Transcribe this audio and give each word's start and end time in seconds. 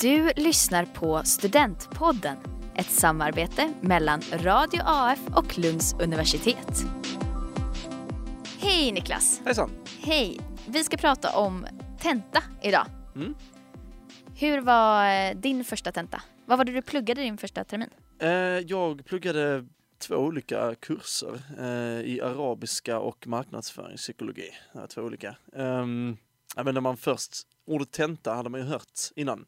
Du 0.00 0.32
lyssnar 0.36 0.84
på 0.84 1.22
Studentpodden, 1.24 2.36
ett 2.74 2.90
samarbete 2.90 3.72
mellan 3.80 4.20
Radio 4.32 4.80
AF 4.84 5.18
och 5.36 5.58
Lunds 5.58 5.94
universitet. 6.00 6.84
Hej 8.58 8.92
Niklas! 8.92 9.40
Hejsan! 9.44 9.70
Hej! 9.98 10.40
Vi 10.68 10.84
ska 10.84 10.96
prata 10.96 11.38
om 11.38 11.66
tenta 11.98 12.42
idag. 12.62 12.86
Mm. 13.14 13.34
Hur 14.38 14.60
var 14.60 15.10
eh, 15.10 15.36
din 15.36 15.64
första 15.64 15.92
tenta? 15.92 16.22
Vad 16.46 16.58
var 16.58 16.64
det 16.64 16.72
du 16.72 16.82
pluggade 16.82 17.20
din 17.20 17.38
första 17.38 17.64
termin? 17.64 17.90
Eh, 18.18 18.30
jag 18.66 19.04
pluggade 19.04 19.66
två 19.98 20.16
olika 20.16 20.74
kurser 20.74 21.40
eh, 21.58 22.00
i 22.00 22.20
arabiska 22.20 22.98
och 22.98 23.26
marknadsföringspsykologi. 23.26 24.50
Två 24.88 25.02
olika. 25.02 25.36
Um, 25.52 26.16
när 26.56 26.80
man 26.80 26.96
först, 26.96 27.32
ordet 27.66 27.90
tenta 27.90 28.34
hade 28.34 28.48
man 28.48 28.60
ju 28.60 28.66
hört 28.66 29.00
innan. 29.16 29.46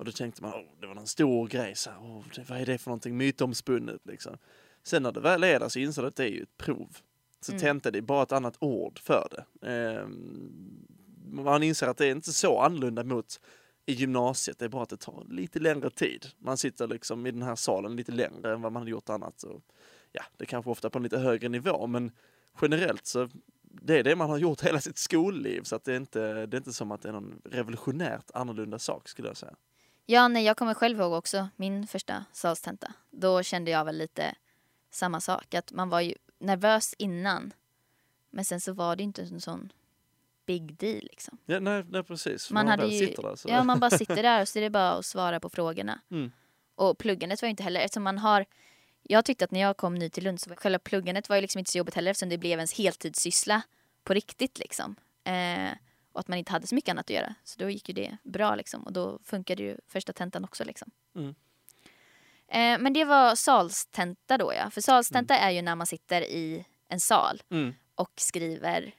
Och 0.00 0.06
då 0.06 0.12
tänkte 0.12 0.42
man, 0.42 0.52
oh, 0.52 0.80
det 0.80 0.86
var 0.86 0.96
en 0.96 1.06
stor 1.06 1.48
grej, 1.48 1.74
så 1.76 1.90
här, 1.90 1.98
oh, 1.98 2.24
det, 2.34 2.50
vad 2.50 2.60
är 2.60 2.66
det 2.66 2.78
för 2.78 2.90
någonting 2.90 3.16
mytomspunnet 3.16 4.00
liksom. 4.04 4.36
Sen 4.82 5.02
när 5.02 5.12
det 5.12 5.20
väl 5.20 5.44
är 5.44 5.60
där 5.60 5.68
så 5.68 5.78
inser 5.78 6.02
det 6.02 6.08
att 6.08 6.16
det 6.16 6.24
är 6.24 6.28
ju 6.28 6.42
ett 6.42 6.56
prov. 6.56 6.96
Så 7.40 7.52
Mm. 7.52 7.60
tenta 7.60 7.90
det 7.90 7.98
är 7.98 8.02
bara 8.02 8.22
ett 8.22 8.32
annat 8.32 8.56
ord 8.58 8.98
för 8.98 9.28
det. 9.30 9.68
Ehm, 9.70 10.86
man 11.32 11.62
inser 11.62 11.86
att 11.86 11.96
det 11.96 12.06
är 12.06 12.10
inte 12.10 12.32
så 12.32 12.60
annorlunda 12.60 13.04
mot 13.04 13.40
i 13.86 13.92
gymnasiet, 13.92 14.58
det 14.58 14.64
är 14.64 14.68
bara 14.68 14.82
att 14.82 14.88
det 14.88 14.96
tar 14.96 15.24
lite 15.28 15.58
längre 15.58 15.90
tid. 15.90 16.26
Man 16.38 16.56
sitter 16.56 16.86
liksom 16.86 17.26
i 17.26 17.30
den 17.30 17.42
här 17.42 17.56
salen 17.56 17.96
lite 17.96 18.12
längre 18.12 18.52
än 18.52 18.62
vad 18.62 18.72
man 18.72 18.82
hade 18.82 18.90
gjort 18.90 19.08
annat. 19.08 19.42
Och, 19.42 19.62
ja, 20.12 20.22
det 20.36 20.44
är 20.44 20.46
kanske 20.46 20.70
ofta 20.70 20.90
på 20.90 20.98
en 20.98 21.02
lite 21.02 21.18
högre 21.18 21.48
nivå, 21.48 21.86
men 21.86 22.12
generellt 22.62 23.06
så 23.06 23.28
det 23.62 23.98
är 23.98 24.04
det 24.04 24.16
man 24.16 24.30
har 24.30 24.38
gjort 24.38 24.60
hela 24.60 24.80
sitt 24.80 24.98
skolliv, 24.98 25.62
så 25.62 25.76
att 25.76 25.84
det, 25.84 25.92
är 25.92 25.96
inte, 25.96 26.46
det 26.46 26.56
är 26.56 26.58
inte 26.58 26.72
som 26.72 26.90
att 26.90 27.02
det 27.02 27.08
är 27.08 27.12
någon 27.12 27.42
revolutionärt 27.44 28.30
annorlunda 28.34 28.78
sak 28.78 29.08
skulle 29.08 29.28
jag 29.28 29.36
säga. 29.36 29.54
Ja, 30.06 30.28
nej, 30.28 30.44
jag 30.44 30.56
kommer 30.56 30.74
själv 30.74 31.00
ihåg 31.00 31.12
också 31.12 31.48
min 31.56 31.86
första 31.86 32.24
salstenta. 32.32 32.92
Då 33.10 33.42
kände 33.42 33.70
jag 33.70 33.84
väl 33.84 33.98
lite 33.98 34.34
samma 34.90 35.20
sak, 35.20 35.54
att 35.54 35.72
man 35.72 35.88
var 35.88 36.00
ju 36.00 36.14
nervös 36.38 36.94
innan. 36.98 37.52
Men 38.30 38.44
sen 38.44 38.60
så 38.60 38.72
var 38.72 38.96
det 38.96 39.02
inte 39.02 39.22
en 39.22 39.40
sån 39.40 39.72
big 40.46 40.76
deal 40.76 41.02
liksom. 41.02 41.38
Ja, 41.46 41.60
nej, 41.60 41.84
nej 41.88 42.02
precis. 42.02 42.50
Man 42.50 42.66
När 42.66 42.70
hade 42.70 42.86
ju, 42.86 43.06
där 43.06 43.36
ja, 43.46 43.64
man 43.64 43.80
bara 43.80 43.90
sitter 43.90 44.22
där 44.22 44.40
och 44.40 44.48
så 44.48 44.58
är 44.58 44.62
det 44.62 44.70
bara 44.70 44.90
att 44.90 45.06
svara 45.06 45.40
på 45.40 45.50
frågorna. 45.50 46.00
Mm. 46.10 46.32
Och 46.74 46.98
pluggandet 46.98 47.42
var 47.42 47.46
ju 47.46 47.50
inte 47.50 47.62
heller, 47.62 47.80
eftersom 47.80 48.02
man 48.02 48.18
har 48.18 48.46
jag 49.02 49.24
tyckte 49.24 49.44
att 49.44 49.50
när 49.50 49.60
jag 49.60 49.76
kom 49.76 49.94
ny 49.94 50.10
till 50.10 50.24
Lund 50.24 50.40
så 50.40 50.50
var 50.50 50.56
själva 50.56 50.78
pluggandet 50.78 51.28
var 51.28 51.36
ju 51.36 51.42
liksom 51.42 51.58
inte 51.58 51.70
så 51.70 51.78
jobbigt 51.78 51.94
heller 51.94 52.10
eftersom 52.10 52.28
det 52.28 52.38
blev 52.38 52.58
ens 52.58 52.78
heltidssyssla 52.78 53.62
på 54.04 54.14
riktigt 54.14 54.58
liksom. 54.58 54.96
Eh, 55.24 55.70
och 56.12 56.20
att 56.20 56.28
man 56.28 56.38
inte 56.38 56.52
hade 56.52 56.66
så 56.66 56.74
mycket 56.74 56.90
annat 56.90 57.06
att 57.06 57.10
göra. 57.10 57.34
Så 57.44 57.58
då 57.58 57.70
gick 57.70 57.88
ju 57.88 57.94
det 57.94 58.16
bra 58.22 58.54
liksom 58.54 58.82
och 58.82 58.92
då 58.92 59.18
funkade 59.24 59.62
ju 59.62 59.76
första 59.88 60.12
tentan 60.12 60.44
också 60.44 60.64
liksom. 60.64 60.90
Mm. 61.14 61.34
Eh, 62.48 62.82
men 62.82 62.92
det 62.92 63.04
var 63.04 63.34
salstenta 63.34 64.38
då 64.38 64.52
ja. 64.54 64.70
För 64.70 64.80
salstenta 64.80 65.34
är 65.36 65.50
ju 65.50 65.62
när 65.62 65.74
man 65.74 65.86
sitter 65.86 66.22
i 66.22 66.64
en 66.88 67.00
sal 67.00 67.42
Mm. 67.50 67.74
och 67.94 68.12
skriver 68.16 68.94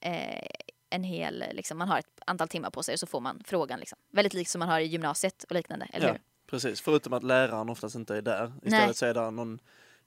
eh, 0.00 0.46
en 0.90 1.04
hel, 1.04 1.44
liksom, 1.52 1.78
man 1.78 1.88
har 1.88 1.98
ett 1.98 2.20
antal 2.26 2.48
timmar 2.48 2.70
på 2.70 2.82
sig 2.82 2.92
och 2.92 2.98
så 3.00 3.06
får 3.06 3.20
man 3.20 3.42
frågan 3.46 3.80
liksom. 3.80 3.98
Väldigt 4.12 4.34
likt 4.34 4.50
som 4.50 4.58
man 4.58 4.68
har 4.68 4.80
i 4.80 4.84
gymnasiet 4.84 5.44
och 5.44 5.52
liknande, 5.54 5.88
eller 5.92 6.06
Ja, 6.06 6.12
hur? 6.12 6.20
precis. 6.46 6.80
Förutom 6.80 7.12
att 7.12 7.22
läraren 7.22 7.68
oftast 7.68 7.94
inte 7.94 8.16
är 8.16 8.22
där. 8.22 8.52
Istället 8.62 8.86
Nej. 8.86 8.94
så 8.94 9.06
är 9.06 9.14
det 9.14 9.30
någon 9.30 9.58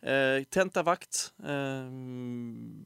eh, 0.02 0.44
tentavakt. 0.44 1.34
Eh, 1.46 1.84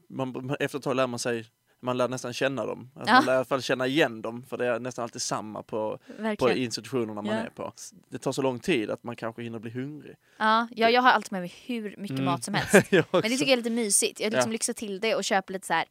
man, 0.08 0.56
efter 0.60 0.78
ett 0.78 0.84
tag 0.84 0.96
lär 0.96 1.06
man 1.06 1.18
sig 1.18 1.46
man 1.82 1.96
lär 1.96 2.08
nästan 2.08 2.32
känna 2.32 2.66
dem. 2.66 2.90
Alltså 2.94 3.10
Ja. 3.12 3.14
Man 3.16 3.24
lär 3.24 3.32
i 3.32 3.36
alla 3.36 3.44
fall 3.44 3.62
känna 3.62 3.86
igen 3.86 4.22
dem 4.22 4.42
för 4.48 4.56
det 4.56 4.66
är 4.66 4.80
nästan 4.80 5.02
alltid 5.02 5.22
samma 5.22 5.62
på, 5.62 5.98
på 6.38 6.50
institutionerna 6.50 7.14
man 7.22 7.26
Ja. 7.26 7.32
är 7.40 7.50
på. 7.50 7.72
Det 8.08 8.18
tar 8.18 8.32
så 8.32 8.42
lång 8.42 8.58
tid 8.60 8.90
att 8.90 9.02
man 9.04 9.16
kanske 9.16 9.42
hinner 9.42 9.58
bli 9.58 9.70
hungrig. 9.70 10.16
Ja, 10.38 10.68
jag, 10.70 10.92
jag 10.92 11.02
har 11.02 11.10
alltid 11.10 11.32
med 11.32 11.40
mig 11.40 11.54
hur 11.66 11.94
mycket 11.98 12.10
Mm. 12.10 12.24
mat 12.24 12.44
som 12.44 12.54
helst. 12.54 12.72
Men 12.90 13.22
det 13.22 13.28
tycker 13.28 13.44
jag 13.44 13.52
är 13.52 13.56
lite 13.56 13.70
mysigt. 13.70 14.20
Jag 14.20 14.32
liksom 14.32 14.50
Ja. 14.50 14.52
lyxar 14.52 14.72
till 14.72 15.00
det 15.00 15.14
och 15.14 15.24
köper 15.24 15.52
lite 15.52 15.66
så 15.66 15.72
här, 15.72 15.84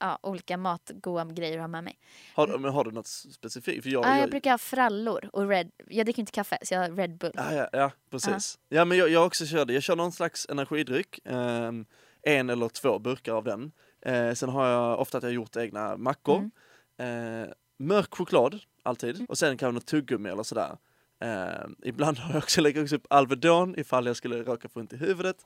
ja, 0.00 0.18
olika 0.22 0.56
matgoda 0.56 1.24
grejer 1.24 1.56
att 1.58 1.62
ha 1.62 1.68
med 1.68 1.84
mig. 1.84 1.98
har, 2.34 2.46
du- 2.46 2.58
men 2.58 2.70
har 2.72 2.84
du 2.84 2.90
något 2.90 3.06
specifikt? 3.06 3.82
För 3.82 3.90
jag, 3.90 4.04
Ja, 4.04 4.08
jag 4.10 4.22
jag, 4.22 4.30
brukar 4.30 4.50
ha 4.50 4.58
frallor 4.58 5.30
och 5.32 5.48
Red. 5.48 5.70
Jag 5.88 6.06
dricker 6.06 6.20
inte 6.20 6.32
kaffe 6.32 6.58
så 6.62 6.74
jag 6.74 6.80
har 6.80 6.90
Red 6.96 7.16
Bull. 7.18 7.32
Ja, 7.34 7.54
ja, 7.54 7.68
ja 7.72 7.90
precis. 8.10 8.58
Ja, 8.68 8.84
men 8.84 8.98
jag, 8.98 9.08
jag 9.08 9.26
också 9.26 9.46
körde. 9.46 9.72
Jag 9.72 9.82
kör 9.82 9.96
någon 9.96 10.12
slags 10.12 10.46
energidryck. 10.50 11.18
ehm, 11.24 11.86
en 12.22 12.50
eller 12.50 12.68
två 12.68 12.98
burkar 12.98 13.32
av 13.32 13.44
den. 13.44 13.72
Eh, 14.02 14.32
sen 14.34 14.48
har 14.48 14.66
jag 14.68 15.00
ofta 15.00 15.18
att 15.18 15.24
jag 15.24 15.32
gjort 15.32 15.56
egna 15.56 15.96
mackor. 15.96 16.50
Mm. 16.98 17.42
Eh, 17.42 17.48
mörk 17.78 18.14
choklad, 18.14 18.60
alltid. 18.82 19.26
Och 19.28 19.38
sen 19.38 19.56
kanske 19.56 19.74
något 19.74 19.86
tuggummi 19.86 20.28
eller 20.28 20.42
sådär. 20.42 20.76
Eh, 21.22 21.66
ibland 21.84 22.18
har 22.18 22.34
jag 22.34 22.42
också 22.42 22.60
lagt 22.60 22.92
upp 22.92 23.06
Alvedon 23.10 23.78
ifall 23.78 24.06
jag 24.06 24.16
skulle 24.16 24.42
råka 24.42 24.68
få 24.68 24.80
ont 24.80 24.92
i 24.92 24.96
huvudet. 24.96 25.36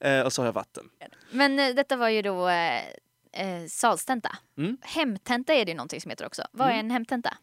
Eh, 0.00 0.20
och 0.20 0.32
så 0.32 0.42
har 0.42 0.46
jag 0.46 0.52
vatten. 0.52 0.84
Men 1.30 1.58
eh, 1.58 1.74
detta 1.74 1.96
var 1.96 2.08
ju 2.08 2.22
då 2.22 2.48
eh, 2.48 2.78
eh, 3.32 3.66
salstenta. 3.68 4.36
Mm. 4.58 4.76
Hemtenta 4.82 5.54
är 5.54 5.64
det 5.64 5.70
ju 5.70 5.76
någonting 5.76 6.00
som 6.00 6.10
heter 6.10 6.26
också. 6.26 6.42
Vad 6.52 6.66
är 6.68 6.72
Mm. 6.72 6.86
en 6.86 6.90
hemtenta? 6.90 7.36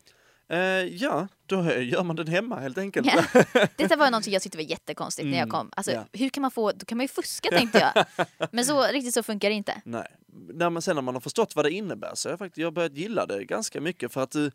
Eh, 0.48 0.58
ja, 0.86 1.28
då 1.46 1.64
gör 1.74 2.04
man 2.04 2.16
den 2.16 2.28
hemma 2.28 2.60
helt 2.60 2.78
enkelt. 2.78 3.08
Ja. 3.14 3.44
Detta 3.76 3.96
var 3.96 4.12
någonting 4.12 4.34
jag 4.34 4.42
tyckte 4.42 4.58
var 4.58 4.64
jättekonstigt 4.66 5.26
när 5.26 5.34
jag 5.38 5.40
Mm, 5.44 5.50
kom. 5.52 5.70
Alltså, 5.76 5.92
ja. 5.92 6.06
hur 6.14 6.30
kan 6.30 6.42
man 6.42 6.52
få, 6.52 6.72
då 6.72 6.86
kan 6.86 6.98
man 6.98 7.04
ju 7.04 7.08
fuska 7.08 7.50
tänkte 7.50 7.80
jag. 7.96 8.06
Men 8.52 8.66
så 8.66 8.84
riktigt 8.84 9.14
så 9.14 9.24
funkar 9.24 9.50
det 9.50 9.56
inte. 9.56 9.82
Nej, 9.86 10.08
när 10.54 10.70
man, 10.70 10.82
sen 10.82 10.96
när 10.96 11.02
man 11.02 11.14
har 11.16 11.22
förstått 11.22 11.56
vad 11.56 11.66
det 11.66 11.72
innebär 11.72 12.12
så 12.16 12.28
har 12.30 12.32
jag 12.32 12.40
faktiskt 12.40 12.58
jag 12.62 12.74
börjat 12.74 12.98
gilla 12.98 13.26
det 13.26 13.46
ganska 13.46 13.82
mycket 13.82 14.12
för 14.14 14.22
att 14.22 14.32
du, 14.32 14.52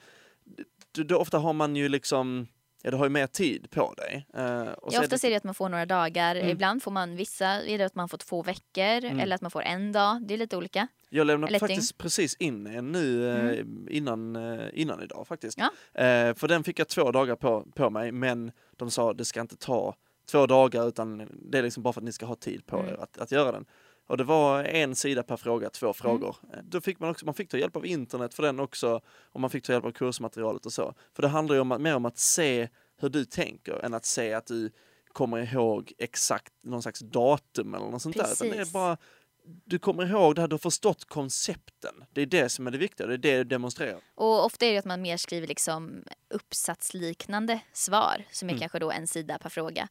du, 0.93 1.05
du 1.05 1.15
ofta 1.15 1.39
har 1.39 1.53
man 1.53 1.77
ju 1.77 1.89
liksom, 1.89 2.47
ja 2.83 2.91
du 2.91 2.97
har 2.97 3.05
ju 3.05 3.11
mer 3.11 3.27
tid 3.27 3.71
på 3.71 3.95
dig. 3.95 4.27
Så 4.33 4.39
Ja, 4.39 4.43
är 4.93 5.01
oftast 5.01 5.25
är 5.25 5.31
det 5.31 5.37
att 5.37 5.45
man 5.45 5.55
får 5.55 5.69
några 5.69 5.87
dagar. 5.87 6.37
Mm. 6.37 6.49
Ibland 6.49 6.83
får 6.83 6.91
man 6.91 7.17
vissa, 7.17 7.47
är 7.47 7.79
det 7.79 7.85
att 7.85 7.95
man 7.95 8.09
får 8.09 8.19
två 8.19 8.43
veckor 8.43 9.05
Mm. 9.05 9.21
eller 9.21 9.35
att 9.35 9.43
man 9.43 9.51
får 9.51 9.63
en 9.63 9.93
dag. 9.93 10.23
Det 10.27 10.35
är 10.35 10.39
lite 10.39 10.57
olika. 10.57 10.89
Jag 11.09 11.27
lämnade 11.27 11.59
faktiskt 11.59 11.99
precis 11.99 12.35
in 12.37 12.67
en 12.67 12.93
nu 12.93 13.29
eh, 13.31 13.65
innan, 13.97 14.37
eh, 14.37 14.67
innan 14.73 15.03
idag 15.03 15.27
faktiskt. 15.29 15.59
Ja. 15.59 16.01
Eh, 16.03 16.35
för 16.35 16.49
den 16.49 16.65
fick 16.65 16.79
jag 16.79 16.89
två 16.89 17.11
dagar 17.13 17.37
på, 17.37 17.67
på 17.75 17.91
mig 17.91 18.13
men 18.13 18.53
de 18.77 18.91
sa 18.91 19.13
det 19.13 19.25
ska 19.25 19.41
inte 19.41 19.57
ta 19.57 19.95
två 20.31 20.47
dagar 20.47 20.89
utan 20.89 21.29
det 21.51 21.59
är 21.59 21.63
liksom 21.63 21.83
bara 21.83 21.93
för 21.93 22.01
att 22.01 22.05
ni 22.05 22.13
ska 22.13 22.27
ha 22.27 22.35
tid 22.35 22.67
på 22.67 22.77
Mm. 22.79 22.89
er 22.91 22.95
att, 23.03 23.19
att 23.19 23.33
göra 23.33 23.53
den. 23.53 23.65
Och 24.11 24.17
det 24.17 24.25
var 24.25 24.65
en 24.65 24.97
sida 24.97 25.23
per 25.23 25.37
fråga, 25.37 25.71
två 25.71 25.93
frågor. 25.93 26.37
Eh, 26.53 26.59
Då 26.65 26.81
fick 26.81 26.99
man 27.01 27.11
också, 27.11 27.25
man 27.27 27.35
fick 27.35 27.49
ta 27.51 27.59
hjälp 27.59 27.77
av 27.77 27.87
internet 27.87 28.35
för 28.35 28.43
den 28.43 28.61
också 28.61 29.01
och 29.33 29.41
man 29.41 29.51
fick 29.51 29.65
ta 29.65 29.73
hjälp 29.73 29.85
av 29.85 29.91
kursmaterialet 29.93 30.67
och 30.67 30.73
så. 30.73 30.95
För 31.15 31.23
det 31.23 31.29
handlar 31.29 31.55
ju 31.55 31.61
om 31.61 31.77
mer 31.83 31.97
om 31.97 32.05
att 32.07 32.19
se 32.19 32.69
hur 33.01 33.09
du 33.09 33.25
tänker 33.25 33.73
än 33.85 33.95
att 33.95 34.05
se 34.05 34.35
att 34.35 34.47
du 34.47 34.71
kommer 35.13 35.53
ihåg 35.55 35.93
exakt 35.99 36.53
någon 36.63 36.83
slags 36.83 37.01
datum 37.01 37.75
eller 37.75 37.87
något 37.87 38.03
sånt 38.03 38.17
där. 38.17 38.33
Utan 38.33 38.49
det 38.49 38.55
är 38.55 38.59
Precis. 38.59 38.73
bara 38.73 38.97
du 39.65 39.79
kommer 39.79 40.07
ihåg 40.07 40.35
det 40.35 40.41
här, 40.41 40.49
du 40.49 40.55
har 40.55 40.59
förstått 40.59 41.05
koncepten. 41.05 41.95
Det 42.13 42.23
är 42.23 42.27
det 42.27 42.49
som 42.49 42.67
är 42.67 42.71
det 42.71 42.79
viktiga, 42.79 43.07
det 43.07 43.15
är 43.15 43.19
det 43.19 43.37
du 43.37 43.45
demonstrerar. 43.45 44.01
Och 44.15 44.45
ofta 44.45 44.67
är 44.67 44.73
det 44.73 44.79
att 44.79 44.85
man 44.85 45.03
mer 45.03 45.17
skriver 45.17 45.47
liksom 45.47 46.05
uppsatsliknande 46.35 47.61
svar 47.73 48.25
som 48.33 48.49
är 48.49 48.53
Mm. 48.53 48.61
kanske 48.61 48.79
då 48.79 48.91
en 48.91 49.07
sida 49.07 49.39
per 49.39 49.49
fråga. 49.49 49.89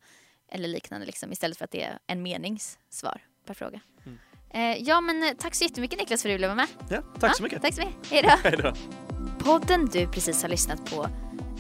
Eller 0.52 0.68
liknande 0.68 1.06
liksom, 1.06 1.32
istället 1.32 1.58
för 1.58 1.66
att 1.66 1.72
det 1.72 1.84
är 1.84 2.00
en 2.08 2.22
meningssvar 2.22 3.22
per 3.50 3.54
fråga. 3.54 3.80
Mm. 4.06 4.18
Eh, 4.50 4.84
ja 4.84 5.02
men 5.02 5.24
eh, 5.24 5.30
tack 5.40 5.56
så 5.56 5.64
jättemycket 5.64 6.00
Niklas 6.00 6.22
för 6.22 6.30
att 6.30 6.32
du 6.32 6.36
ville 6.38 6.48
vara 6.48 6.56
med. 6.56 6.68
Ja, 6.90 7.02
tack 7.20 7.32
Ja, 7.32 7.34
så 7.34 7.44
mycket. 7.44 7.62
Tack 7.62 7.74
så 7.74 7.82
mycket. 7.82 8.12
Hej 8.12 8.22
då. 8.22 8.30
Hej 8.50 8.58
då. 8.58 8.74
Podden 9.40 9.86
du 9.86 10.08
precis 10.08 10.42
har 10.42 10.50
lyssnat 10.50 10.92
på 10.92 11.08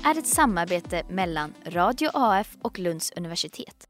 är 0.05 0.17
ett 0.19 0.27
samarbete 0.27 1.03
mellan 1.09 1.53
Radio 1.65 2.09
AF 2.13 2.57
och 2.61 2.79
Lunds 2.79 3.11
universitet. 3.15 3.88